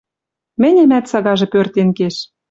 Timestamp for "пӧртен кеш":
1.53-2.15